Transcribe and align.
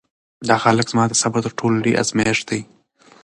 دغه 0.47 0.61
هلک 0.71 0.87
زما 0.91 1.03
د 1.09 1.13
صبر 1.21 1.39
تر 1.45 1.53
ټولو 1.59 1.75
لوی 1.83 1.93
ازمېښت 2.01 2.43
دی. 2.51 2.61